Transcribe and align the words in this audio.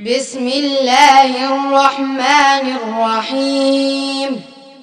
بسم 0.03 0.49
الله 0.49 1.31
الرحمن 1.55 2.77
الرحيم. 2.83 4.41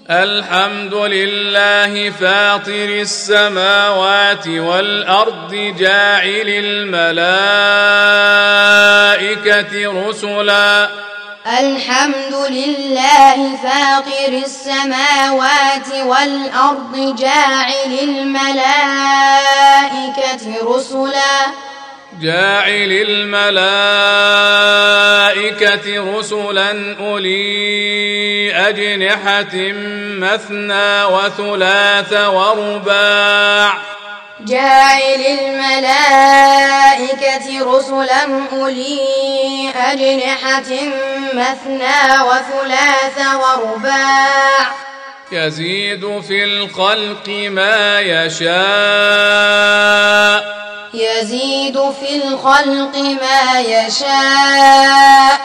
الحمد 0.10 0.94
لله 0.94 2.10
فاطر 2.10 3.02
السماوات 3.02 4.48
والأرض 4.48 5.76
جاعل 5.80 6.48
الملائكة 6.48 7.32
رسلا. 10.08 11.11
الحمد 11.48 12.36
لله 12.50 13.58
فاطر 13.64 14.34
السماوات 14.46 15.90
والأرض 16.06 17.16
جاعل 17.20 18.00
الملائكة 18.02 18.46
رسلا 20.64 21.52
جاعل 22.22 22.92
الملائكة 23.08 23.46
رسلا 26.18 26.96
أولي 27.00 28.54
أجنحة 28.56 29.56
مثنى 30.20 31.04
وثلاث 31.04 32.14
ورباع 32.14 33.74
جاعل 34.46 35.40
الملائكة 35.40 35.78
رسلا 37.62 38.46
أولي 38.52 39.70
أجنحة 39.76 40.72
مثنى 41.34 42.22
وثلاث 42.22 43.18
ورباع. 43.36 44.72
يزيد 45.32 46.22
في 46.22 46.44
الخلق 46.44 47.28
ما 47.28 48.00
يشاء. 48.00 48.52
يزيد 50.94 51.92
في 51.92 52.16
الخلق 52.16 52.98
ما 52.98 53.60
يشاء. 53.60 55.42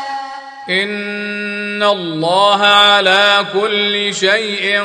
إن 0.71 1.83
الله 1.83 2.67
على 2.67 3.47
كل 3.53 4.15
شيء 4.15 4.83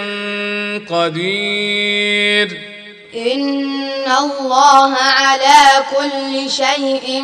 قدير. 0.89 2.70
إن 3.16 4.12
الله 4.20 4.95
على 4.95 5.86
كل 5.95 6.52
شيء 6.52 7.23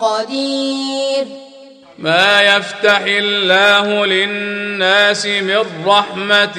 قدير. 0.00 1.26
ما 1.98 2.42
يفتح 2.42 3.00
الله 3.06 4.06
للناس 4.06 5.26
من 5.26 5.64
رحمة 5.86 6.58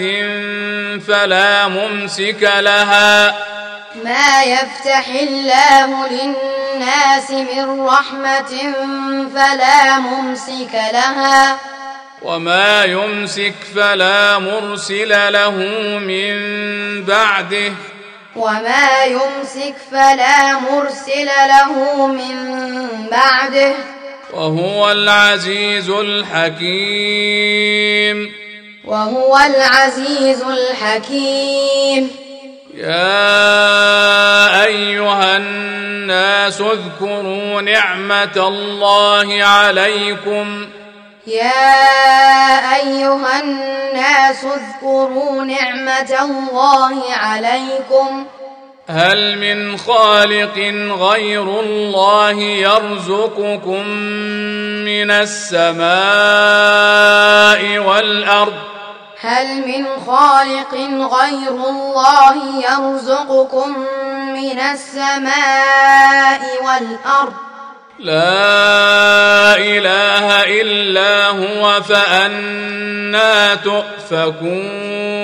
فلا 1.08 1.68
ممسك 1.68 2.42
لها. 2.42 3.36
ما 4.04 4.44
يفتح 4.44 5.08
الله 5.08 6.08
للناس 6.08 7.32
من 7.32 7.86
رحمة 7.86 8.74
فلا 9.36 10.00
ممسك 10.00 10.74
لها. 10.74 11.58
وما 12.22 12.84
يمسك 12.84 13.56
فلا 13.76 14.40
مرسل 14.40 15.34
له 15.34 15.52
من 16.00 16.34
بعده. 17.06 17.74
وما 18.36 19.04
يمسك 19.04 19.76
فلا 19.92 20.60
مرسل 20.60 21.26
له 21.26 22.08
من 22.08 22.36
بعده. 23.12 23.74
وهو 24.34 24.92
العزيز 24.92 25.90
الحكيم. 25.90 27.16
وهو 28.86 29.38
العزيز 29.38 30.42
الحكيم. 30.42 32.12
يا 32.74 34.64
أيها 34.66 35.38
الناس 35.38 36.62
اذكروا 36.62 37.62
نعمة 37.62 38.38
الله 38.38 39.44
عليكم. 39.44 40.68
يا 41.28 42.76
أيها 42.76 43.40
الناس 43.40 44.44
اذكروا 44.44 45.44
نعمة 45.44 46.18
الله 46.22 47.14
عليكم. 47.14 48.26
هل 48.90 49.38
من 49.38 49.78
خالق 49.78 50.58
غير 51.00 51.60
الله 51.60 52.40
يرزقكم 52.42 53.88
من 54.86 55.12
السماء 55.12 55.88
والأرض؟ 57.80 58.54
هل 59.22 59.68
من 59.68 59.86
خالق 60.08 60.74
غير 61.18 61.70
الله 61.70 62.36
يرزقكم 62.70 63.80
من 64.34 64.60
السماء 64.60 66.42
والأرض؟ 66.62 67.45
لا 68.00 69.58
إله 69.58 70.44
إلا 70.62 71.28
هو 71.28 71.82
فأنا 71.82 73.56
تؤفكون. 73.56 75.16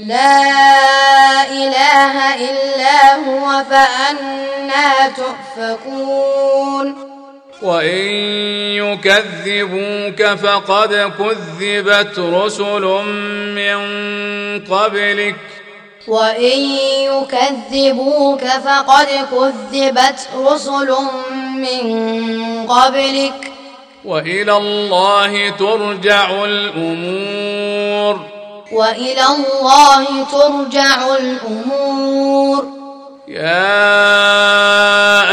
لا 0.00 1.42
إله 1.42 2.34
إلا 2.34 3.14
هو 3.14 3.64
فأنا 3.70 5.08
تؤفكون. 5.16 7.14
وإن 7.62 8.06
يكذبوك 8.76 10.22
فقد 10.22 11.12
كذبت 11.18 12.18
رسل 12.18 12.84
من 13.54 13.78
قبلك. 14.64 15.36
وإن 16.08 16.60
يكذبوك 17.00 18.44
فقد 18.44 19.06
كذبت 19.30 20.28
رسل 20.36 20.94
من 21.56 22.66
قبلك. 22.66 23.52
وإلى 24.04 24.56
الله 24.56 25.50
ترجع 25.50 26.44
الأمور. 26.44 28.20
وإلى 28.72 29.26
الله 29.26 30.24
ترجع 30.32 31.16
الأمور. 31.16 32.66
يا 33.28 33.78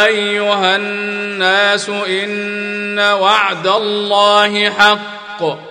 أيها 0.05 0.75
الناس 0.75 1.89
إن 1.89 2.99
وعد 2.99 3.67
الله 3.67 4.69
حق. 4.69 5.70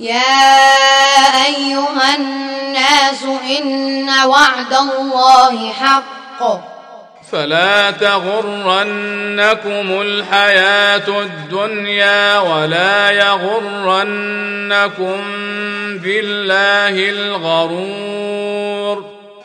يا 0.00 1.46
أيها 1.46 2.16
الناس 2.16 3.22
إن 3.58 4.10
وعد 4.24 4.72
الله 4.72 5.72
حق. 5.72 6.42
فلا 7.32 7.90
تغرنكم 7.90 10.00
الحياة 10.00 11.08
الدنيا 11.08 12.38
ولا 12.38 13.10
يغرنكم 13.10 15.20
بالله 16.02 17.10
الغرور. 17.10 19.17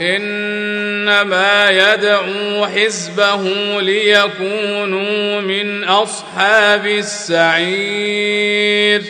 إنما 0.00 1.70
يدعو 1.70 2.66
حزبه 2.66 3.42
ليكونوا 3.80 5.40
من 5.40 5.84
أصحاب 5.84 6.86
السعير. 6.86 9.02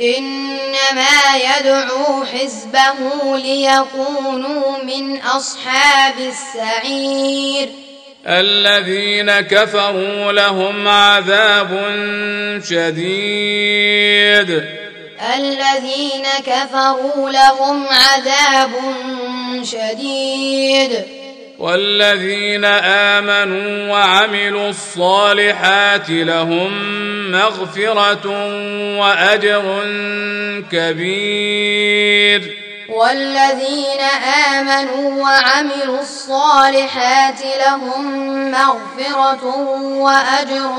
إنما 0.00 1.36
يدعو 1.36 2.24
حزبه 2.24 3.36
ليكونوا 3.36 4.84
من 4.84 5.16
أصحاب 5.16 6.14
السعير. 6.18 7.68
الذين 8.26 9.40
كفروا 9.40 10.32
لهم 10.32 10.88
عذاب 10.88 11.70
شديد. 12.70 14.64
الذين 15.36 16.26
كفروا 16.46 17.30
لهم 17.30 17.86
عذاب 17.88 18.70
شديد. 19.62 21.04
والذين 21.58 22.64
آمنوا 22.64 23.92
وعملوا 23.92 24.68
الصالحات 24.68 26.10
لهم 26.10 26.72
مغفرة 27.32 28.26
وأجر 29.00 29.82
كبير. 30.72 32.58
والذين 32.88 34.00
آمنوا 34.58 35.22
وعملوا 35.22 36.00
الصالحات 36.00 37.40
لهم 37.66 38.04
مغفرة 38.50 39.44
وأجر 39.98 40.72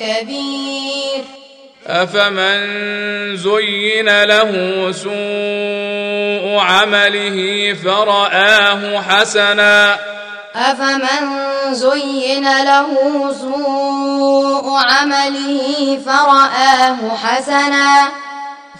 كبير. 0.00 1.35
أفمن 1.86 3.36
زين 3.36 4.22
له 4.24 4.52
سوء 4.92 6.58
عمله 6.60 7.76
فرآه 7.84 9.00
حسنا 9.00 9.98
أفمن 10.56 11.46
زين 11.74 12.44
له 12.44 12.88
سوء 13.40 14.78
عمله 14.90 15.98
فرآه 16.06 17.16
حسنا 17.24 18.08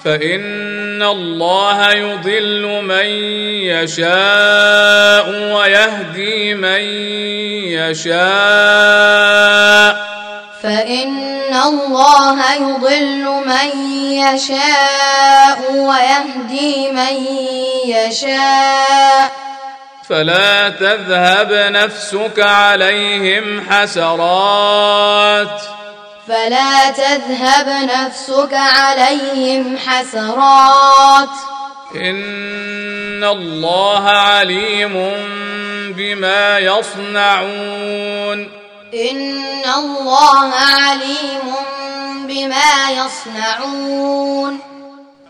فإن 0.05 1.03
الله 1.03 1.93
يضل 1.93 2.83
من 2.83 3.07
يشاء 3.71 5.53
ويهدي 5.55 6.55
من 6.55 6.81
يشاء 8.01 8.17
فإن 10.67 11.55
الله 11.67 12.55
يضل 12.55 13.25
من 13.47 13.93
يشاء 14.13 15.73
ويهدي 15.73 16.91
من 16.91 17.27
يشاء. 17.87 19.33
فلا 20.09 20.69
تذهب 20.69 21.53
نفسك 21.53 22.41
عليهم 22.41 23.67
حسرات. 23.71 25.63
فلا 26.29 26.91
تذهب 26.91 27.69
نفسك 27.69 28.53
عليهم 28.53 29.79
حسرات. 29.87 31.29
إن 31.95 33.25
الله 33.25 34.09
عليم 34.09 34.95
بما 35.97 36.59
يصنعون. 36.59 38.66
ان 38.97 39.63
الله 39.79 40.55
عليم 40.55 41.55
بما 42.27 42.91
يصنعون 42.91 44.59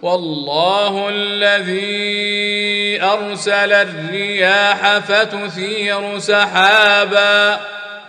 والله 0.03 1.09
الذي 1.09 3.03
ارسل 3.03 3.73
الرياح 3.73 4.99
فتثير 4.99 6.19
سحابا 6.19 7.61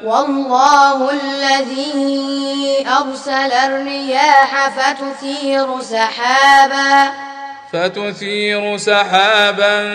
والله 0.04 1.12
الذي 1.12 2.86
أرسل 3.00 3.51
الرياح 3.51 4.69
فتثير 4.69 5.81
سحابا 5.81 7.12
فتثير 7.74 8.78
سحابا 8.78 9.94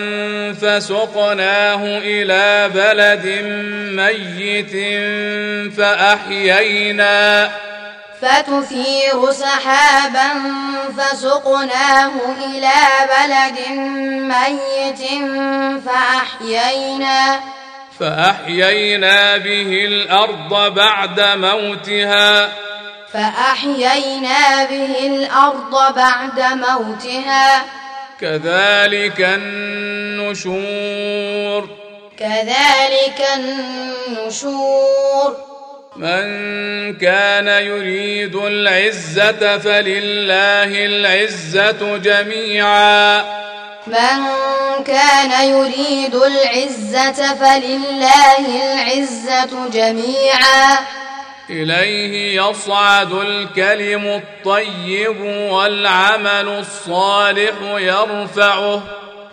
فسقناه 0.62 1.98
إلى 1.98 2.70
بلد 2.74 3.26
ميت 3.96 4.72
فأحيينا. 5.76 7.50
فتثير 8.22 9.32
سحابا 9.32 10.28
فسقناه 10.98 12.10
إلى 12.44 12.78
بلد 13.08 13.58
ميت 14.28 15.02
فأحيينا. 15.86 17.40
فأحيينا 18.00 19.36
به 19.36 19.84
الأرض 19.84 20.74
بعد 20.74 21.20
موتها. 21.20 22.48
فأحيينا 23.12 24.64
به 24.64 25.06
الأرض 25.06 25.94
بعد 25.96 26.40
موتها. 26.40 27.62
كذلك 28.20 29.20
النشور. 29.20 30.62
كذلك 32.18 33.26
النشور. 33.36 35.36
من 35.96 36.24
كان 36.98 37.46
يريد 37.46 38.34
العزة 38.34 39.58
فلله 39.58 40.86
العزة 40.86 41.96
جميعا. 41.96 43.22
من 43.86 44.24
كان 44.86 45.48
يريد 45.48 46.14
العزة 46.14 47.34
فلله 47.34 48.38
العزة 48.38 49.68
جميعا. 49.72 50.78
إليه 51.50 52.42
يصعد 52.42 53.12
الكلم 53.12 54.06
الطيب 54.06 55.20
والعمل 55.50 56.48
الصالح 56.48 57.54
يرفعه. 57.62 58.82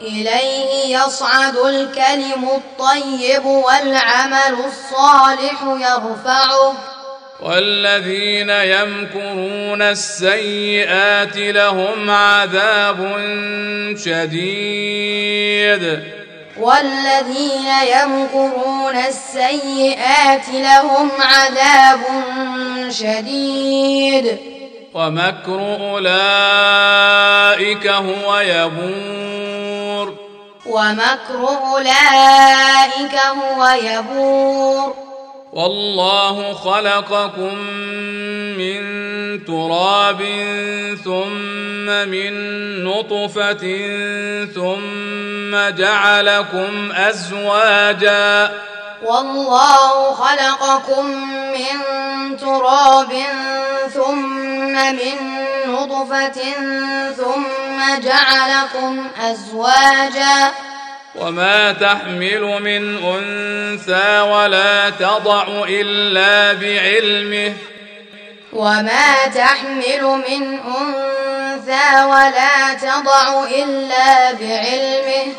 إليه 0.01 0.97
يصعد 0.97 1.57
الكلم 1.57 2.49
الطيب 2.55 3.45
والعمل 3.45 4.55
الصالح 4.65 5.63
يرفعه. 5.63 6.73
والذين 7.39 8.49
يمكرون 8.49 9.81
السيئات 9.81 11.37
لهم 11.37 12.09
عذاب 12.09 12.97
شديد. 14.05 16.18
والذين 16.59 17.67
يمكرون 17.95 18.95
السيئات 18.95 20.49
لهم 20.49 21.09
عذاب 21.19 21.99
شديد. 22.89 24.37
ومكر 24.93 25.77
أولئك 25.91 27.87
هو 27.87 28.39
يبور. 28.39 30.15
ومكر 30.65 31.47
أولئك 31.73 33.15
هو 33.15 33.67
يبور. 33.67 35.08
والله 35.53 36.53
خلقكم 36.53 37.55
من 38.57 38.79
تراب 39.45 40.21
ثم 41.03 41.85
من 41.85 42.33
نطفة 42.83 43.65
ثم 44.55 45.75
جعلكم 45.77 46.91
أزواجا. 46.91 48.51
والله 49.03 50.13
خلقكم 50.13 51.05
من 51.51 51.77
تراب 52.37 53.13
ثم 53.93 54.73
من 54.73 55.17
نطفة 55.67 56.41
ثم 57.17 57.99
جعلكم 58.03 59.07
أزواجا. 59.21 60.68
وما 61.19 61.71
تحمل 61.71 62.61
من 62.61 63.03
انثى 63.03 64.19
ولا 64.19 64.89
تضع 64.89 65.47
الا 65.69 66.53
بعلمه 66.53 67.53
وما 68.53 69.27
تحمل 69.35 70.03
من 70.03 70.59
انثى 70.59 72.03
ولا 72.05 72.73
تضع 72.73 73.43
الا 73.43 74.31
بعلمه 74.31 75.33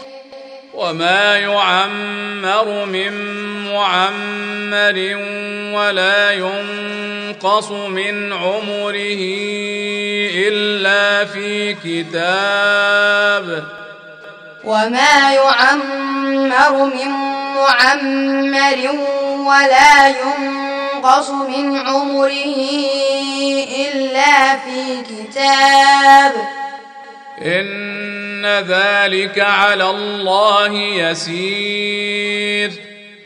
وما 0.75 1.37
يعمر 1.37 2.85
من 2.85 3.13
معمر 3.73 5.17
ولا 5.75 6.33
ينقص 6.33 7.71
من 7.71 8.33
عمره 8.33 9.21
الا 10.49 11.25
في 11.25 11.75
كتاب 11.85 13.80
وما 14.65 15.35
يعمر 15.35 16.85
من 16.85 17.11
معمر 17.55 18.79
ولا 19.47 20.09
ينقص 20.09 21.31
من 21.31 21.87
عمره 21.87 22.57
إلا 23.77 24.57
في 24.57 25.03
كتاب. 25.03 26.33
إن 27.43 28.47
ذلك 28.47 29.39
على 29.39 29.91
الله 29.91 30.73
يسير. 30.75 32.71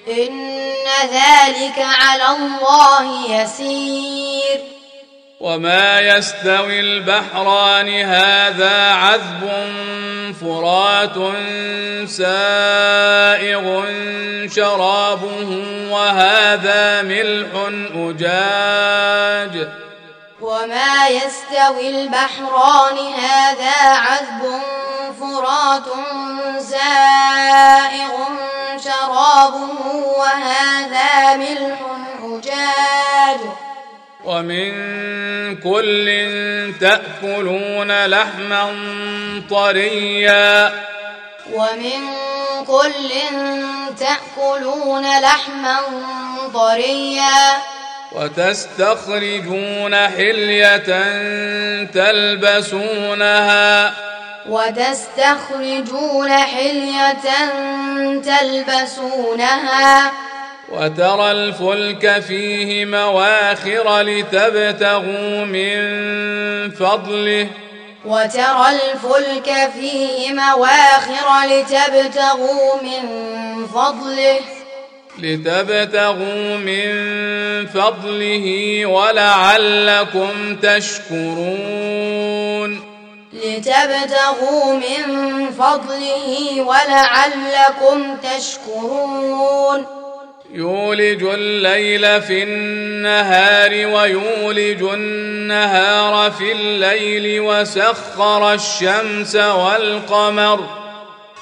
إن 0.08 0.86
ذلك 1.02 1.78
على 1.78 2.28
الله 2.36 3.30
يسير. 3.40 4.60
وما 5.44 6.00
يستوي 6.00 6.80
البحران 6.80 7.88
هذا 7.88 8.92
عذب 8.92 9.72
فرات 10.40 11.14
سائغ 12.08 13.84
شرابه 14.48 15.64
وهذا 15.90 17.02
ملح 17.02 17.48
أجاج 17.94 19.68
وما 20.40 21.08
يستوي 21.08 21.88
البحران 21.88 22.98
هذا 23.14 23.76
عذب 23.86 24.60
فرات 25.20 25.88
سائغ 26.58 28.12
شرابه 28.84 29.68
وهذا 30.18 31.36
ملح 31.36 31.78
أجاج 32.22 33.63
ومن 34.24 34.72
كل 35.56 36.06
تأكلون 36.80 38.06
لحما 38.06 38.74
طريا. 39.50 40.72
ومن 41.52 42.00
كل 42.66 43.10
تأكلون 44.00 45.20
لحما 45.20 45.76
طريا. 46.54 47.56
وتستخرجون 48.12 49.96
حلية 49.96 50.90
تلبسونها. 51.84 53.92
وتستخرجون 54.48 56.30
حلية 56.30 57.26
تلبسونها. 58.24 60.12
وترى 60.72 61.30
الفلك 61.32 62.20
فيه 62.20 62.84
مواخر 62.84 64.00
لتبتغوا 64.00 65.44
من 65.44 65.74
فضله. 66.70 67.48
وترى 68.04 68.66
الفلك 68.70 69.70
فيه 69.80 70.32
مواخر 70.32 71.46
لتبتغوا 71.46 72.82
من 72.82 73.02
فضله. 73.66 74.40
لتبتغوا 75.18 76.56
من 76.56 76.92
فضله 77.66 78.86
ولعلكم 78.86 80.56
تشكرون. 80.62 82.04
لتبتغوا 83.32 84.74
من 84.74 85.04
فضله 85.50 86.62
ولعلكم 86.62 88.16
تشكرون. 88.16 90.03
يولج 90.54 91.22
الليل 91.22 92.22
في 92.22 92.42
النهار 92.42 93.70
ويولج 93.70 94.82
النهار 94.82 96.30
في 96.30 96.52
الليل 96.52 97.40
وسخر 97.40 98.52
الشمس 98.52 99.36
والقمر. 99.36 100.68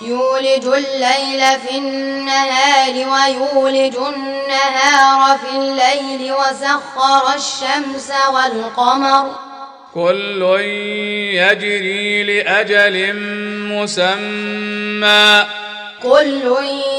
يولج 0.02 0.66
الليل 0.66 1.61
في 1.61 1.78
النهار 1.78 2.95
ويولج 2.95 3.97
النهار 3.97 5.38
في 5.38 5.57
الليل 5.57 6.33
وسخر 6.33 7.35
الشمس 7.35 8.12
والقمر. 8.35 9.35
كل 9.95 10.42
يجري 11.35 12.23
لأجل 12.23 13.16
مسمى. 13.73 15.47
كل 16.02 16.56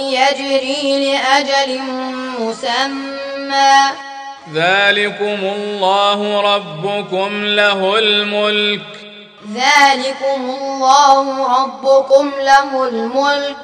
يجري 0.10 1.12
لأجل 1.12 1.79
مسمى. 2.39 3.77
ذلكم 4.53 5.39
الله 5.55 6.41
ربكم 6.55 7.45
له 7.45 8.00
الملك. 8.00 8.81
ذلكم 9.53 10.55
الله 10.62 11.48
ربكم 11.63 12.31
له 12.41 12.88
الملك. 12.88 13.55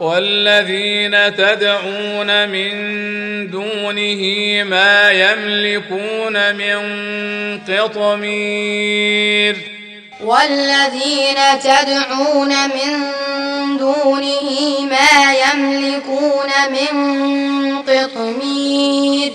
والذين 0.00 1.36
تدعون 1.36 2.48
من 2.48 2.70
دونه 3.50 4.22
ما 4.64 5.10
يملكون 5.10 6.54
من 6.54 6.78
قطمير. 7.68 9.56
والذين 10.24 11.60
تدعون 11.62 12.68
من 12.68 13.12
دونه 13.76 14.80
ما 14.80 15.34
يملكون 15.34 16.50
من 16.70 16.88
قطمير. 17.82 19.32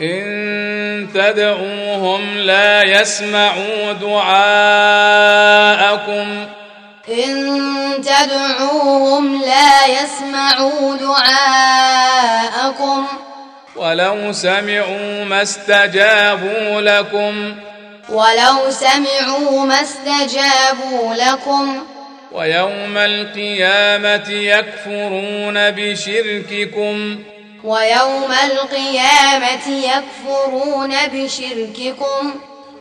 إن 0.00 1.08
تدعوهم 1.14 2.38
لا 2.38 2.82
يسمعوا 2.82 3.92
دعاءكم. 3.92 5.06
إن 7.08 8.02
تدعوهم 8.02 9.42
لا 9.42 9.86
يسمعوا 9.86 10.96
دعاءكم. 10.96 13.06
ولو 13.76 14.32
سمعوا 14.32 15.24
ما 15.24 15.42
استجابوا 15.42 16.80
لكم. 16.80 17.54
ولو 18.08 18.70
سمعوا 18.70 19.66
ما 19.66 19.82
استجابوا 19.82 21.14
لكم. 21.14 21.82
ويوم 22.34 22.96
القيامة 22.96 24.30
يكفرون 24.30 25.70
بشرككم. 25.70 27.18
ويوم 27.64 28.32
القيامة 28.44 29.68
يكفرون 29.68 30.94
بشرككم. 31.12 32.34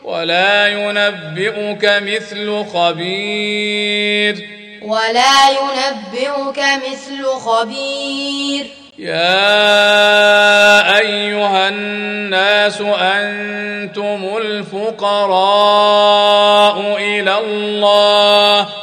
ولا 0.04 0.68
ينبئك 0.68 1.86
مثل 1.86 2.66
خبير. 2.74 4.50
ولا 4.82 5.50
ينبئك 5.50 6.60
مثل 6.60 7.26
خبير. 7.26 8.66
يا 9.00 9.38
أيها 11.00 11.70
الناس 11.70 12.82
أنتم 12.82 14.38
الفقراء 14.38 15.38
إلى 16.98 17.38
الله. 17.38 18.60
يا 18.60 18.62
أيها 18.62 18.83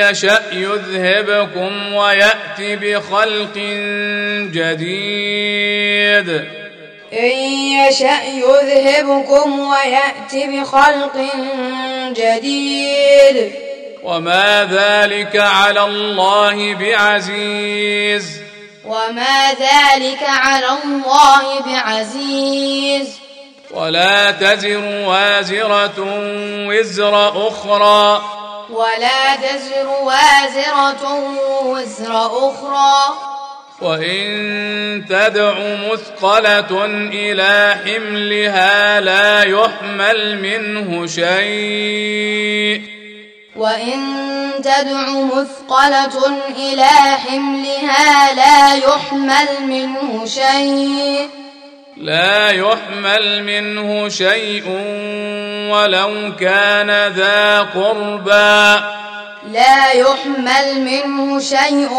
يشأ 0.00 0.42
يذهبكم 0.52 1.94
ويأتي 1.94 2.76
بخلق 2.76 3.56
جديد. 4.54 6.44
إن 7.12 7.38
يشأ 7.88 8.22
يذهبكم 8.24 9.60
ويأتي 9.60 10.46
بخلق 10.46 11.16
جديد. 12.10 13.52
وما 14.02 14.64
ذلك 14.64 15.36
على 15.36 15.84
الله 15.84 16.74
بعزيز. 16.74 18.40
وما 18.84 19.52
ذلك 19.52 20.22
على 20.22 20.66
الله 20.84 21.60
بعزيز. 21.60 23.08
ولا 23.70 24.30
تزر 24.30 25.04
وازرة 25.06 25.94
وزر 26.68 27.48
أخرى. 27.48 28.22
ولا 28.70 29.36
تزر 29.36 29.86
وازرة 29.86 31.24
وزر 31.62 32.26
أخرى. 32.26 33.29
وإن 33.80 35.04
تدع 35.08 35.54
مثقلة 35.92 36.84
إلى 37.12 37.76
حملها 37.84 39.00
لا 39.00 39.42
يحمل 39.42 40.38
منه 40.38 41.06
شيء. 41.06 42.82
وإن 43.56 44.00
تدع 44.58 45.10
مثقلة 45.10 46.38
إلى 46.56 46.86
حملها 47.28 48.34
لا 48.34 48.74
يحمل 48.74 49.66
منه 49.66 50.26
شيء. 50.26 51.28
لا 51.96 52.50
يحمل 52.50 53.42
منه 53.42 54.08
شيء 54.08 54.64
ولو 55.70 56.32
كان 56.40 57.12
ذا 57.12 57.60
قربى. 57.60 58.99
لا 59.48 59.92
يحمل 59.92 60.80
منه 60.80 61.40
شيء 61.40 61.90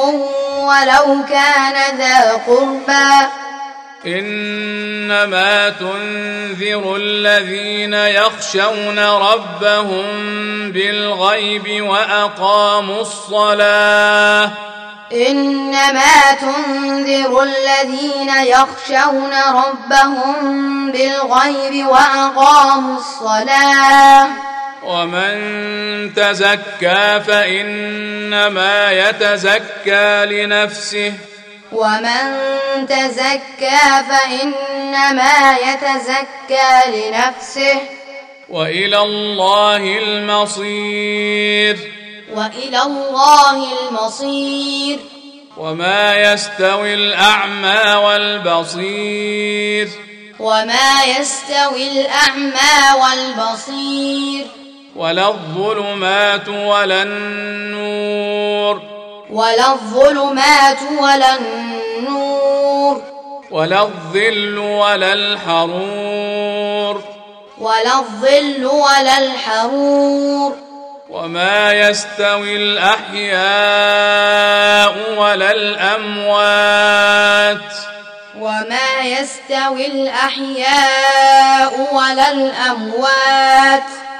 ولو 0.58 1.26
كان 1.30 1.98
ذا 1.98 2.32
قربى. 2.48 3.28
إنما 4.06 5.70
تنذر 5.70 6.96
الذين 6.96 7.94
يخشون 7.94 9.00
ربهم 9.00 10.06
بالغيب 10.72 11.84
وأقاموا 11.84 13.02
الصلاة. 13.02 14.52
إنما 15.14 16.32
تنذر 16.42 17.44
الذين 17.44 18.30
يخشون 18.30 19.34
ربهم 19.54 20.92
بالغيب 20.92 21.88
وأقاموا 21.88 22.98
الصلاة. 22.98 24.28
ومن 24.84 26.14
تزكى 26.14 27.22
فإنما 27.28 28.92
يتزكى 28.92 30.26
لنفسه. 30.26 31.14
ومن 31.72 32.48
تزكى 32.90 33.80
فإنما 34.10 35.58
يتزكى 35.58 36.72
لنفسه. 36.88 37.82
وإلى 38.50 39.02
الله 39.02 40.00
المصير. 40.04 41.78
وإلى 42.34 42.82
الله 42.82 43.68
المصير. 43.88 45.00
وما 45.58 46.18
يستوي 46.18 46.94
الأعمى 46.94 47.96
والبصير. 48.06 49.90
وما 50.40 51.04
يستوي 51.04 52.02
الأعمى 52.02 53.02
والبصير. 53.02 54.61
ولا 54.96 55.28
الظلمات 55.28 56.50
ولا 56.50 57.04
النور. 57.04 58.82
ولا 59.32 59.72
الظلمات 59.72 60.78
ولا 61.02 61.36
النور. 61.36 63.02
ولا 63.52 63.82
الظل 63.82 64.58
ولا 64.58 65.14
الحرور. 65.14 67.04
ولا 67.60 68.00
الظل 68.00 68.66
ولا 68.66 69.18
الحرور. 69.18 70.58
وما 71.10 71.74
يستوي 71.74 72.56
الأحياء 72.56 73.36
ولا 75.18 75.52
الأموات. 75.52 76.62
وما 78.40 79.00
يستوي 79.02 79.86
الأحياء 79.88 81.74
ولا 81.94 82.32
الأموات. 82.32 84.11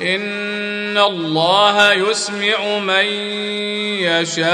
إن 0.00 0.98
الله 0.98 1.92
يسمع 1.92 2.78
من 2.78 3.04
يشاء 4.04 4.46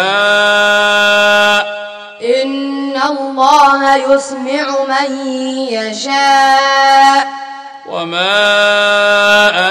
إن 2.42 2.96
الله 2.96 3.96
يسمع 4.14 4.66
من 4.88 5.26
يشاء 5.72 7.26
وما 7.88 8.30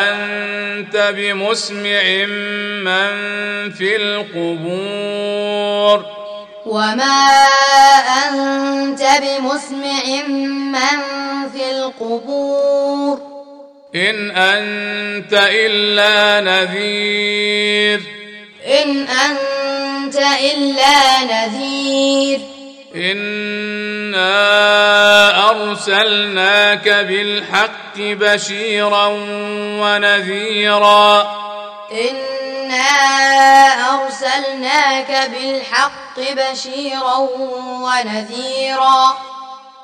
أنت 0.09 1.13
بمسمع 1.15 2.03
من 2.83 3.11
في 3.71 3.95
القبور 3.95 5.41
وما 6.65 7.27
أنت 8.27 9.01
بمسمع 9.21 10.03
من 10.71 10.99
في 11.53 11.71
القبور 11.71 13.30
إن 13.95 14.31
أنت 14.31 15.33
إلا 15.33 16.41
نذير. 16.41 18.01
إن 18.67 19.07
أنت 19.07 20.15
إلا 20.15 21.23
نذير. 21.23 22.39
إنا 22.95 24.29
أرسلناك 25.49 26.89
بالحق 26.89 27.97
بشيرا 27.97 29.07
ونذيرا. 29.81 31.21
إنا 31.91 32.91
أرسلناك 33.93 35.31
بالحق 35.31 36.19
بشيرا 36.19 37.17
ونذيرا. 37.83 39.17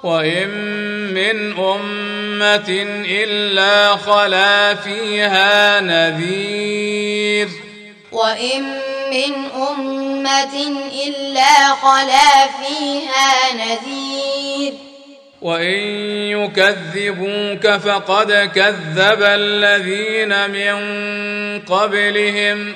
وإن 0.08 0.50
من 1.14 1.60
أمة 1.60 2.86
إلا 3.10 3.96
خلا 3.96 4.76
فيها 4.76 5.80
نذير. 5.80 7.48
وإن 8.12 8.64
من 9.12 9.34
أمة 9.56 10.56
إلا 11.08 11.76
خلا 11.82 12.48
فيها 12.48 13.54
نذير. 13.54 14.74
وإن 15.42 15.80
يكذبوك 16.32 17.68
فقد 17.68 18.52
كذب 18.56 19.22
الذين 19.22 20.50
من 20.50 20.76
قبلهم. 21.62 22.76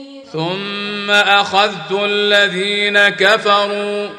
ثم 0.33 1.11
أخذت 1.11 1.91
الذين 1.91 3.09
كفروا. 3.09 4.09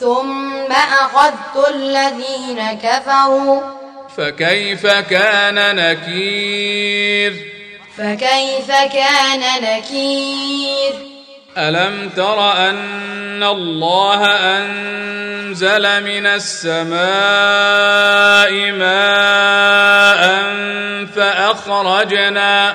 ثم 0.00 0.72
أخذت 0.72 1.68
الذين 1.74 2.78
كفروا. 2.82 3.60
فكيف 4.16 4.86
كان 4.86 5.76
نكير؟ 5.76 7.32
فكيف 7.98 8.68
كان 8.68 9.42
نكير؟ 9.62 11.16
ألم 11.58 12.10
تر 12.16 12.52
أن 12.52 13.42
الله 13.42 14.26
أنزل 14.26 15.82
من 16.02 16.26
السماء 16.26 17.00
ماء 18.72 20.46
فأخرجنا 21.16 22.74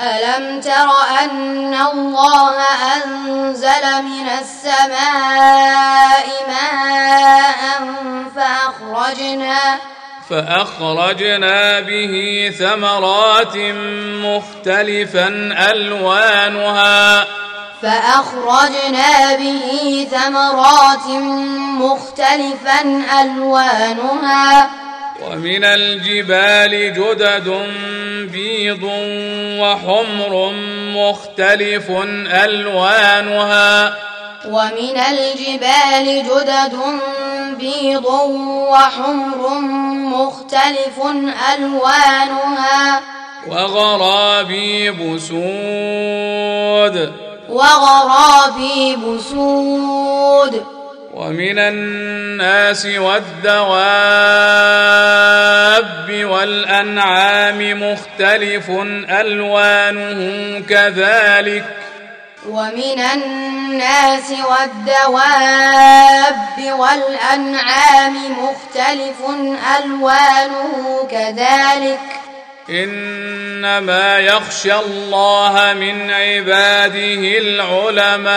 ألم 0.00 0.60
تر 0.60 0.88
أن 1.22 1.74
الله 1.74 2.54
أنزل 2.96 4.02
من 4.02 4.28
السماء 4.28 6.26
ماء 6.48 7.62
فأخرجنا 8.36 9.78
فأخرجنا 10.30 11.80
به 11.80 12.14
ثمرات 12.58 13.56
مختلفا 14.24 15.28
ألوانها. 15.70 17.24
فأخرجنا 17.82 19.36
به 19.36 20.06
ثمرات 20.10 21.06
مختلفا 21.80 22.80
ألوانها. 23.20 24.70
ومن 25.22 25.64
الجبال 25.64 26.92
جدد 26.92 27.66
بيض 28.32 28.82
وحمر 29.60 30.52
مختلف 30.96 31.90
ألوانها. 32.44 33.94
ومن 34.48 34.96
الجبال 35.10 36.22
جدد 36.22 36.76
بيض 37.58 38.06
وحمر 38.70 39.60
مختلف 39.90 41.00
ألوانها. 41.54 43.00
وغرابيب 43.48 45.18
سود. 45.18 47.12
وغرابيب 47.48 49.20
سود. 49.30 50.75
ومن 51.16 51.58
الناس 51.58 52.86
والدواب 52.86 53.74
والأنعام 56.24 57.82
مختلف 57.92 58.70
ألوانه 59.10 60.60
كذلك 60.68 61.64
ومن 62.48 63.00
الناس 63.14 64.30
والدواب 64.30 65.18
والأنعام 66.78 68.16
مختلف 68.44 69.16
ألوانه 69.78 71.08
كذلك 71.10 72.00
إنما 72.70 74.18
يخشى 74.18 74.74
الله 74.74 75.72
من 75.72 76.10
عباده 76.10 77.38
العلماء 77.38 78.36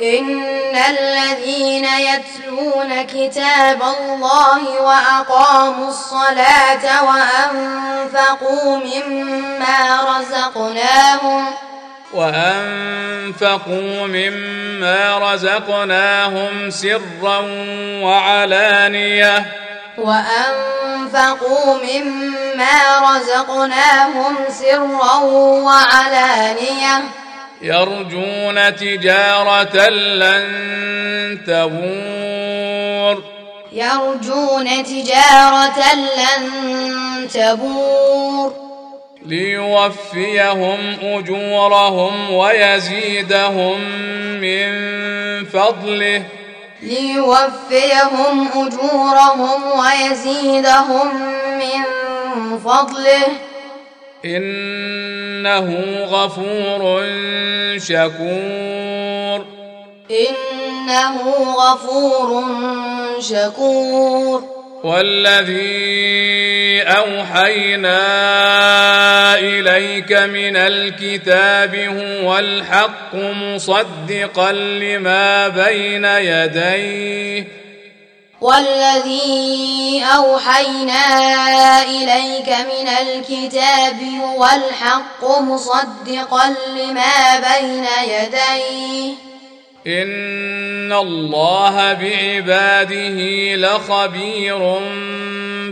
إن 0.00 0.76
الذين 0.76 1.84
يتلون 1.84 3.02
كتاب 3.02 3.82
الله 3.82 4.82
وأقاموا 4.82 5.88
الصلاة 5.88 7.04
وأنفقوا 7.04 8.76
مما 8.76 10.00
رزقناهم 10.18 11.46
وأنفقوا 12.14 14.06
مما 14.06 15.32
رزقناهم 15.32 16.70
سرا 16.70 17.38
وعلانية. 18.02 19.46
وأنفقوا 19.98 21.74
مما 21.74 22.98
رزقناهم 23.00 24.36
سرا 24.48 25.16
وعلانية. 25.64 27.21
يرجون 27.62 28.76
تجارة 28.76 29.88
لن 29.88 30.44
تبور. 31.46 33.24
يرجون 33.72 34.84
تجارة 34.84 35.78
لن 35.94 36.48
تبور. 37.28 38.54
ليوفيهم 39.26 40.96
أجورهم 41.02 42.32
ويزيدهم 42.32 43.80
من 44.40 44.72
فضله. 45.44 46.22
ليوفيهم 46.82 48.48
أجورهم 48.54 49.62
ويزيدهم 49.78 51.08
من 51.58 51.84
فضله. 52.58 53.51
إنه 54.24 55.84
غفور 56.04 57.08
شكور. 57.78 59.46
إنه 60.10 61.22
غفور 61.54 62.44
شكور. 63.20 64.42
والذي 64.84 66.82
أوحينا 66.82 67.98
إليك 69.38 70.12
من 70.12 70.56
الكتاب 70.56 71.74
هو 71.74 72.38
الحق 72.38 73.14
مصدقا 73.14 74.52
لما 74.52 75.48
بين 75.48 76.04
يديه. 76.04 77.61
والذي 78.42 80.02
أوحينا 80.16 81.04
إليك 81.82 82.48
من 82.48 82.88
الكتاب 82.88 83.98
هو 84.22 84.44
الحق 84.44 85.40
مصدقا 85.40 86.54
لما 86.76 87.38
بين 87.38 87.86
يديه. 88.02 89.14
إن 89.86 90.92
الله 90.92 91.92
بعباده 91.92 93.18
لخبير 93.56 94.58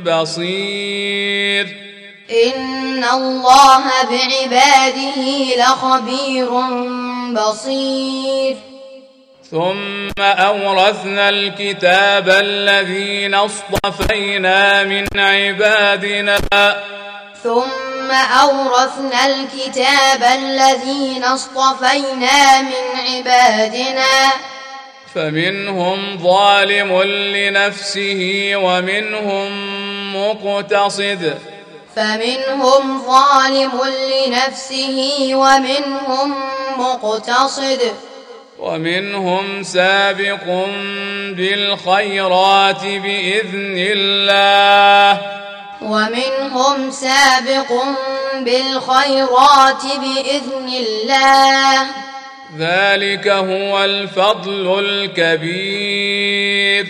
بصير. 0.07 1.67
إن 2.31 3.05
الله 3.05 3.85
بعباده 4.11 5.21
لخبير 5.57 6.51
بصير. 7.33 8.70
ثم 9.51 10.23
أورثنا 10.23 11.29
الكتاب 11.29 12.29
الذين 12.29 13.35
اصطفينا 13.35 14.83
من 14.85 15.07
عبادنا. 15.17 16.39
ثم 17.43 18.11
أورثنا 18.41 19.27
الكتاب 19.27 20.23
الذين 20.23 21.25
اصطفينا 21.25 22.63
من 22.63 23.01
عبادنا. 23.09 24.33
فمنهم 25.15 26.19
ظالم 26.23 27.03
لنفسه 27.37 28.53
ومنهم 28.55 29.51
مقتصد. 30.17 31.39
فمنهم 31.97 33.03
ظالم 33.07 33.81
لنفسه 33.85 35.31
ومنهم 35.35 36.35
مقتصد. 36.79 38.10
ومنهم 38.61 39.63
سابق 39.63 40.45
بالخيرات 41.37 42.83
بإذن 42.83 43.75
الله. 43.79 45.21
ومنهم 45.83 46.91
سابق 46.91 47.73
بالخيرات 48.41 49.83
بإذن 49.83 50.69
الله. 50.69 51.83
ذلك 52.59 53.29
هو 53.29 53.85
الفضل 53.85 54.79
الكبير. 55.19 56.87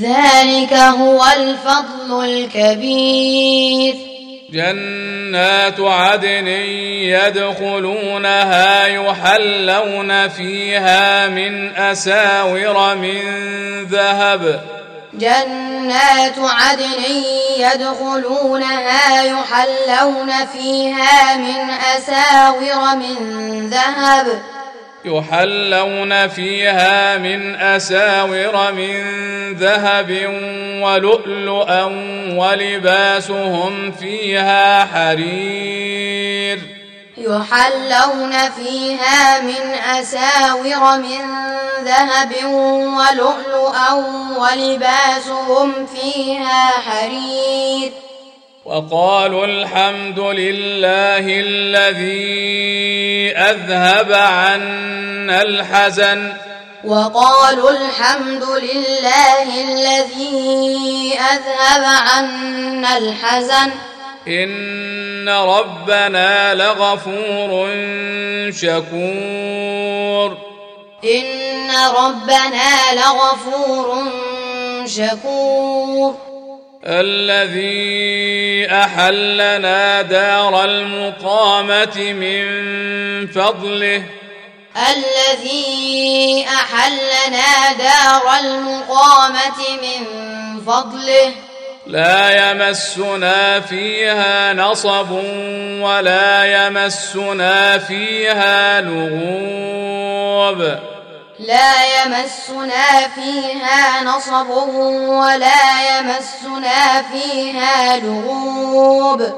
ذلك 0.00 0.72
هو 0.72 1.24
الفضل 1.36 2.24
الكبير. 2.24 4.11
جنات 4.52 5.80
عدن 5.80 6.46
يدخلونها 7.08 8.86
يحلون 8.86 10.28
فيها 10.28 11.28
من 11.28 11.76
أساور 11.76 12.94
من 12.94 13.20
ذهب. 13.84 14.60
جنات 15.14 16.38
عدن 16.38 17.04
يدخلونها 17.58 19.22
يحلون 19.22 20.32
فيها 20.52 21.36
من 21.36 21.70
أساور 21.70 22.96
من 22.96 23.68
ذهب. 23.70 24.42
يحلون 25.04 26.28
فيها 26.28 27.18
من 27.18 27.54
أساور 27.54 28.72
من 28.72 29.02
ذهب 29.54 30.10
ولؤلؤا 30.82 31.84
ولباسهم 32.36 33.92
فيها 33.92 34.84
حرير. 34.84 36.58
يحلون 37.18 38.32
فيها 38.32 39.40
من 39.40 39.74
أساور 39.98 40.98
من 40.98 41.20
ذهب 41.84 42.32
ولؤلؤا 42.98 43.92
ولباسهم 44.38 45.86
فيها 45.86 46.68
حرير. 46.68 47.92
وقالوا 48.64 49.44
الحمد 49.44 50.18
لله 50.18 51.40
الذي 51.40 52.22
أذهب 53.36 54.12
عنا 54.12 55.42
الحزن. 55.42 56.32
وقالوا 56.84 57.70
الحمد 57.70 58.44
لله 58.44 59.48
الذي 59.64 61.14
أذهب 61.18 61.84
عنا 61.84 62.96
الحزن. 62.96 63.70
إن 64.28 65.28
ربنا 65.28 66.54
لغفور 66.54 67.70
شكور. 68.52 70.38
إن 71.04 71.70
ربنا 71.96 72.94
لغفور 72.94 74.08
شكور. 74.86 76.31
الذي 76.86 78.66
أحلنا 78.70 80.02
دار 80.02 80.64
المقامة 80.64 82.12
من 82.12 82.46
فضله. 83.26 84.02
الذي 84.76 86.46
أحلنا 86.48 87.72
دار 87.78 88.22
المقامة 88.40 89.60
من 89.82 90.06
فضله. 90.66 91.32
لا 91.86 92.50
يمسنا 92.50 93.60
فيها 93.60 94.52
نصب 94.52 95.10
ولا 95.80 96.66
يمسنا 96.66 97.78
فيها 97.78 98.80
لغوب. 98.80 100.78
لا 101.46 102.04
يمسنا 102.04 103.08
فيها 103.14 104.02
نصب 104.04 104.50
ولا 105.08 105.98
يمسنا 105.98 107.02
فيها 107.12 107.96
لغوب. 107.96 109.32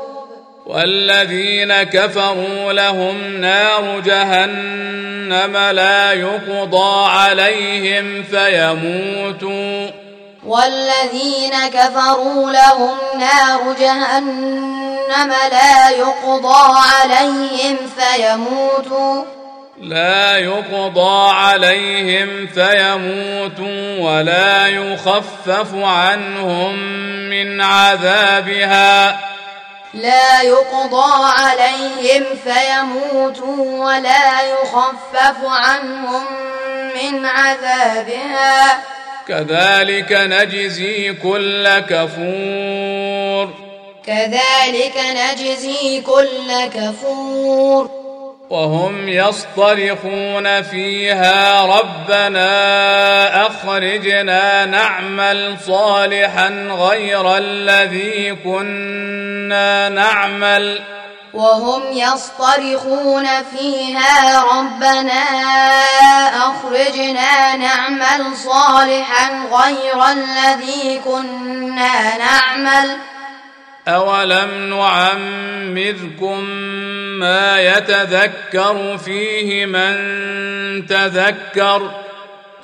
والذين 0.67 1.83
كفروا 1.83 2.73
لهم 2.73 3.37
نار 3.41 4.01
جهنم 4.01 5.57
لا 5.57 6.13
يقضى 6.13 7.11
عليهم 7.11 8.23
فيموتوا. 8.23 9.91
والذين 10.47 11.69
كفروا 11.73 12.51
لهم 12.51 12.97
نار 13.19 13.75
جهنم 13.81 15.33
لا 15.51 15.91
يقضى 15.91 16.79
عليهم 17.03 17.77
فيموتوا. 17.99 19.44
لا 19.81 20.37
يقضى 20.37 21.33
عليهم 21.35 22.47
فيموتوا 22.47 23.99
ولا 24.01 24.69
يخفف 24.69 25.75
عنهم 25.75 26.79
من 27.31 27.61
عذابها. 27.61 29.21
لا 29.95 30.43
يقضى 30.43 31.25
عليهم 31.25 32.25
فيموتوا 32.45 33.85
ولا 33.87 34.43
يخفف 34.43 35.37
عنهم 35.45 36.25
من 36.95 37.27
عذابها. 37.27 38.83
كذلك 39.29 40.13
نجزي 40.13 41.13
كل 41.13 41.79
كفور. 41.79 43.55
كذلك 44.07 44.97
نجزي 44.97 46.01
كل 46.01 46.65
كفور. 46.75 48.04
وهم 48.51 49.09
يصطرخون 49.09 50.63
فيها 50.63 51.63
ربنا 51.63 53.47
أخرجنا 53.47 54.65
نعمل 54.65 55.57
صالحا 55.67 56.49
غير 56.71 57.37
الذي 57.37 58.37
كنا 58.45 59.89
نعمل 59.89 60.81
وهم 61.35 61.83
يصطرخون 61.93 63.27
فيها 63.43 64.43
ربنا 64.43 65.23
أخرجنا 66.37 67.57
نعمل 67.57 68.37
صالحا 68.37 69.47
غير 69.53 70.05
الذي 70.13 71.01
كنا 71.05 72.19
نعمل 72.19 72.99
أولم 73.89 74.71
نعمركم 74.71 76.41
ما 77.21 77.61
يتذكر 77.61 78.99
فيه 78.99 79.67
من 79.67 79.97
تذكر 80.87 81.91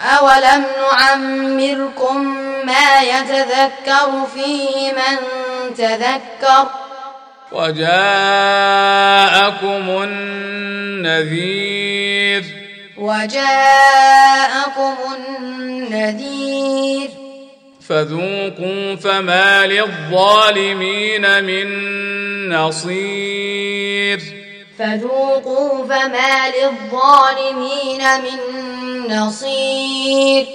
أولم 0.02 0.64
نعمركم 0.80 2.36
ما 2.66 3.00
يتذكر 3.00 4.26
فيه 4.34 4.92
من 4.92 5.16
تذكر 5.76 6.68
وجاءكم 7.52 7.90
النذير 11.02 12.44
وجاءكم 12.98 14.94
النذير 15.16 17.19
فذوقوا 17.90 18.96
فما 18.96 19.66
للظالمين 19.66 21.44
من 21.44 21.66
نصير. 22.54 24.20
فذوقوا 24.78 25.84
فما 25.84 26.48
للظالمين 26.48 28.02
من 28.22 28.38
نصير. 29.16 30.46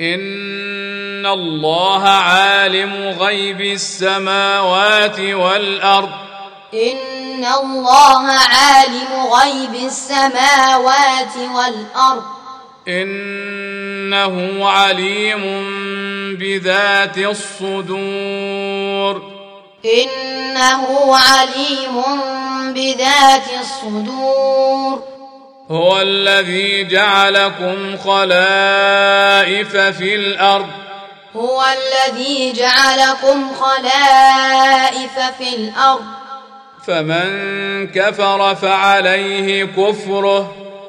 إن 0.00 1.26
الله 1.26 2.08
عالم 2.08 3.14
غيب 3.20 3.60
السماوات 3.60 5.20
والأرض. 5.20 6.10
إن 6.74 7.44
الله 7.60 8.30
عالم 8.30 9.26
غيب 9.32 9.74
السماوات 9.86 11.36
والأرض. 11.36 12.35
إنه 12.88 14.68
عليم 14.68 15.42
بذات 16.38 17.18
الصدور. 17.18 19.22
إنه 19.84 21.16
عليم 21.16 22.02
بذات 22.72 23.44
الصدور. 23.60 25.02
هو 25.70 26.00
الذي 26.00 26.84
جعلكم 26.84 27.96
خلائف 27.96 29.76
في 29.76 30.14
الأرض. 30.14 30.70
هو 31.36 31.64
الذي 31.64 32.52
جعلكم 32.52 33.54
خلائف 33.54 35.18
في 35.38 35.56
الأرض. 35.56 36.04
فمن 36.86 37.86
كفر 37.94 38.54
فعليه 38.54 39.64
كفره. 39.64 40.65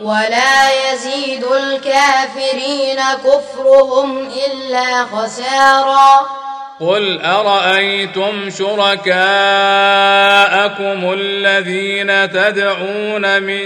ولا 0.00 0.92
يزيد 0.92 1.44
الكافرين 1.44 3.00
كفرهم 3.24 4.28
إلا 4.28 5.04
خسارا. 5.04 6.26
قل 6.80 7.20
أرأيتم 7.20 8.50
شركاءكم 8.50 9.14
الذين 11.12 12.32
تدعون 12.32 13.42
من 13.42 13.64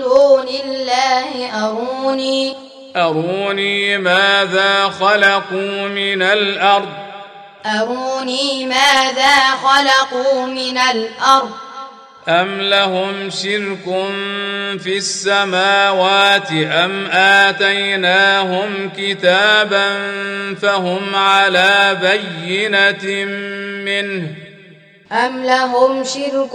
دون 0.00 0.48
الله 0.48 1.50
أروني؟ 1.66 2.63
أروني 2.96 3.98
ماذا 3.98 4.88
خلقوا 4.88 5.88
من 5.88 6.22
الأرض؟ 6.22 6.88
أروني 7.66 8.66
ماذا 8.66 9.36
خلقوا 9.62 10.46
من 10.46 10.78
الأرض؟ 10.78 11.50
أم 12.28 12.60
لهم 12.60 13.30
شرك 13.30 13.84
في 14.82 14.96
السماوات 14.96 16.50
أم 16.52 17.06
آتيناهم 17.12 18.90
كتابا 18.96 19.88
فهم 20.62 21.14
على 21.14 21.98
بينة 22.00 23.24
منه؟ 23.84 24.43
أم 25.14 25.44
لهم 25.44 26.04
شرك 26.04 26.50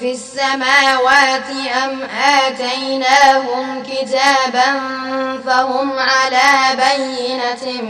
في 0.00 0.12
السماوات 0.12 1.50
أم 1.84 2.02
آتيناهم 2.46 3.82
كتابا 3.82 4.80
فهم 5.46 5.92
على 5.98 6.76
بينة 6.76 7.82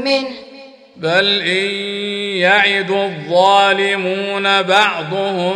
منه 0.00 0.28
بل 0.96 1.40
إن 1.40 1.70
يعد 2.40 2.90
الظالمون 2.90 4.62
بعضهم 4.62 5.54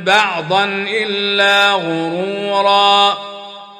بعضا 0.00 0.64
إلا 0.88 1.72
غرورا 1.72 3.18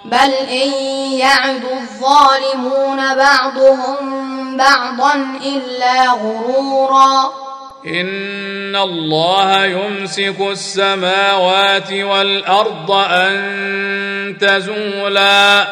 بل 0.05 0.33
إن 0.51 0.73
يعد 1.13 1.63
الظالمون 1.65 3.15
بعضهم 3.15 4.57
بعضا 4.57 5.39
إلا 5.45 6.11
غرورا 6.11 7.52
إن 7.87 8.77
الله 8.77 9.65
يمسك 9.65 10.37
السماوات 10.41 11.93
والأرض 11.93 12.91
أن 12.91 14.37
تزولا. 14.41 15.63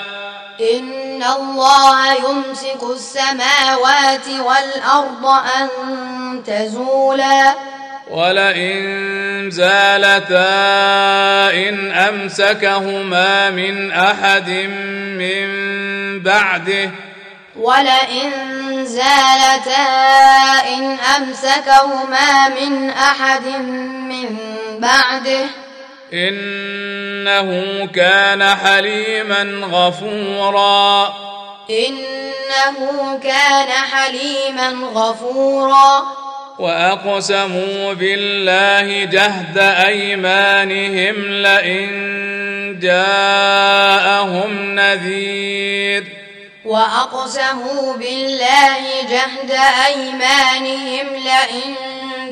إن 0.75 1.23
الله 1.23 2.13
يمسك 2.13 2.83
السماوات 2.93 4.29
والأرض 4.29 5.27
أن 5.27 5.69
تزولا. 6.47 7.55
ولئن 8.11 9.51
زالتا 9.51 10.51
إن 11.69 11.93
أمسكهما 11.93 13.51
من 13.51 13.93
أحد 13.93 14.51
من 15.19 15.49
بعده 16.23 16.91
ولئن 17.61 18.31
زالتا 18.85 19.89
إن 20.69 20.99
أمسكهما 21.17 22.49
من 22.49 22.91
أحد 22.91 23.47
من 24.09 24.37
بعده 24.79 25.47
إنه 26.13 27.87
كان 27.87 28.55
حليما 28.55 29.43
غفورا. 29.73 31.15
إنه 31.71 33.19
كان 33.23 33.69
حليما 33.93 34.69
غفورا. 34.95 36.03
وأقسموا 36.59 37.93
بالله 37.93 39.05
جهد 39.05 39.59
أيمانهم 39.59 41.15
لئن 41.31 41.91
جاءهم 42.81 44.75
نذير 44.75 46.20
وأقسموا 46.65 47.97
بالله 47.97 49.03
جهد 49.11 49.51
أيمانهم 49.87 51.07
لئن 51.15 51.75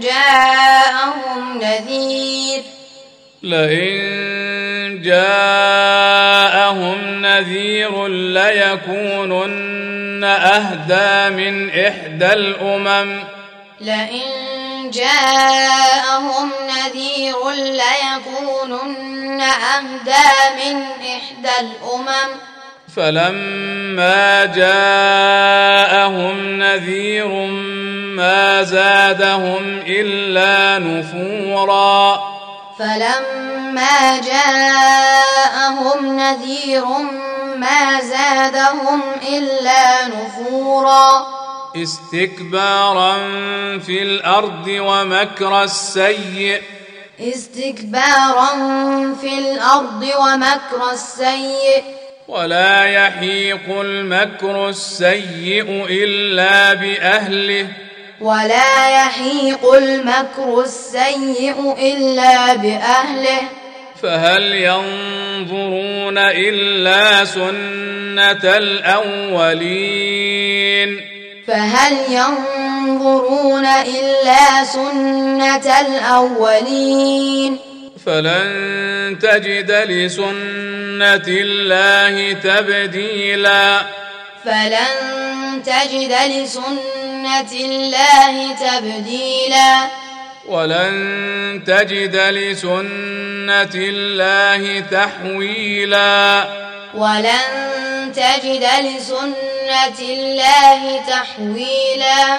جاءهم 0.01 1.59
نذير. 1.59 2.63
لئن 3.43 5.03
جاءهم 5.03 6.99
نذير 7.23 8.07
ليكونن 8.07 10.25
أهدى 10.25 11.37
من 11.37 11.71
إحدى 11.71 12.33
الأمم. 12.33 13.25
لئن 13.81 14.91
جاءهم 14.91 16.53
نذير 16.69 17.51
ليكونن 17.51 19.41
أهدى 19.41 20.65
من 20.65 20.83
إحدى 20.83 21.61
الأمم. 21.61 22.31
فلما 22.97 24.45
جاءهم 24.45 26.37
نذير 26.59 27.29
ما 28.17 28.63
زادهم 28.63 29.83
الا 29.87 30.79
نفورا. 30.79 32.21
فلما 32.79 34.21
جاءهم 34.21 36.19
نذير 36.21 36.85
ما 37.57 38.01
زادهم 38.01 39.03
الا 39.29 40.09
نفورا. 40.09 41.27
استكبارا 41.77 43.15
في 43.79 44.03
الأرض 44.03 44.67
ومكر 44.69 45.63
السيئ. 45.63 46.61
استكبارا 47.21 48.49
في 49.21 49.39
الأرض 49.39 50.09
ومكر 50.21 50.91
السيئ. 50.93 51.98
ولا 52.29 52.85
يحيق 52.85 53.81
المكر 53.81 54.69
السيء 54.69 55.87
إلا 55.91 56.75
بأهله. 56.75 57.67
ولا 58.21 58.89
يحيق 58.91 59.73
المكر 59.73 60.61
السيء 60.61 61.75
إلا 61.79 62.55
بأهله. 62.55 63.41
فهل 64.03 64.43
ينظرون 64.55 66.19
إلا 66.19 67.25
سنة 67.25 68.57
الأولين؟ 68.57 70.21
فهل 71.47 71.97
ينظرون 72.09 73.67
إلا 73.67 74.65
سنة 74.65 75.81
الأولين؟ 75.81 77.68
فلن 78.09 79.19
تجد 79.23 79.71
لسنة 79.71 81.29
الله 81.29 82.33
تبديلا. 82.33 83.81
فلن 84.45 85.63
تجد 85.67 86.17
لسنة 86.27 87.53
الله 87.53 88.53
تبديلا. 88.53 89.89
ولن 90.49 91.63
تجد 91.67 92.17
لسنة 92.17 93.75
الله 93.75 94.81
تحويلا. 94.81 96.45
ولن 96.95 98.13
تجد 98.17 98.67
لسنة 98.81 99.99
الله 100.01 101.01
تحويلا. 101.09 102.39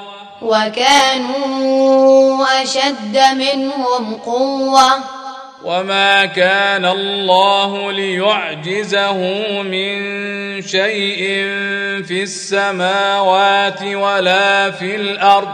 وكانوا 0.41 2.45
أشد 2.63 3.21
منهم 3.33 4.19
قوة. 4.25 4.91
وما 5.63 6.25
كان 6.25 6.85
الله 6.85 7.91
ليعجزه 7.91 9.13
من 9.61 9.97
شيء 10.61 11.19
في 12.07 12.23
السماوات 12.23 13.83
ولا 13.83 14.71
في 14.71 14.95
الأرض. 14.95 15.49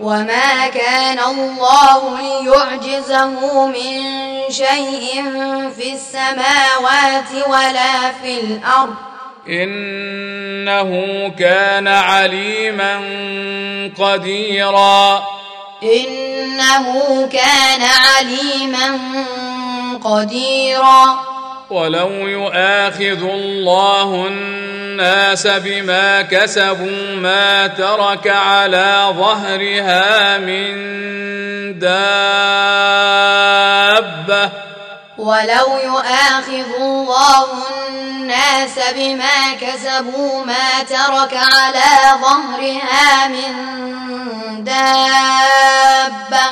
وما 0.00 0.68
كان 0.68 1.18
الله 1.18 2.20
ليعجزه 2.20 3.66
من 3.66 4.02
شيء 4.50 5.22
في 5.76 5.92
السماوات 5.92 7.48
ولا 7.48 8.12
في 8.22 8.40
الأرض. 8.40 9.13
إنه 9.48 10.90
كان 11.38 11.88
عليما 11.88 13.00
قديرا. 13.98 15.24
إنه 15.82 17.26
كان 17.32 17.82
عليما 17.82 18.98
قديرا. 20.04 21.34
ولو 21.70 22.10
يؤاخذ 22.10 23.22
الله 23.22 24.26
الناس 24.28 25.46
بما 25.46 26.22
كسبوا 26.22 27.14
ما 27.16 27.66
ترك 27.66 28.28
على 28.28 29.14
ظهرها 29.18 30.38
من 30.38 30.94
دابة 31.78 32.24
ولو 35.24 35.78
يؤاخذ 35.84 36.74
الله 36.80 37.46
الناس 37.88 38.78
بما 38.96 39.54
كسبوا 39.60 40.44
ما 40.44 40.82
ترك 40.88 41.34
على 41.34 42.20
ظهرها 42.20 43.28
من 43.28 43.54
دابة. 44.64 46.44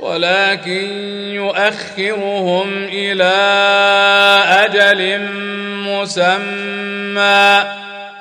ولكن 0.00 0.86
يؤخرهم 1.34 2.68
إلى 2.92 3.34
أجل 4.64 5.30
مسمى. 5.88 7.64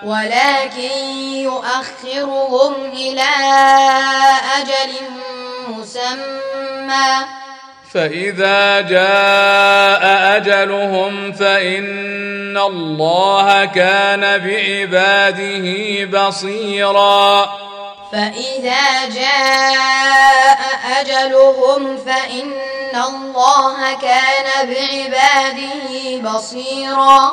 ولكن 0.03 0.91
يؤخرهم 1.33 2.73
إلى 2.93 3.31
أجل 4.57 4.91
مسمى. 5.67 7.41
فإذا 7.93 8.81
جاء 8.81 10.03
أجلهم 10.37 11.31
فإن 11.31 12.57
الله 12.57 13.65
كان 13.65 14.21
بعباده 14.21 16.05
بصيرا. 16.05 17.49
فإذا 18.11 19.05
جاء 19.05 20.59
أجلهم 20.99 21.97
فإن 21.97 22.53
الله 22.95 23.93
كان 23.93 24.69
بعباده 24.69 26.31
بصيرا. 26.31 27.31